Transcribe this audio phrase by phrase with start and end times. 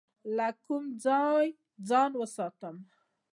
[0.37, 1.45] له کوم ځای
[1.89, 2.75] ځان وساتم؟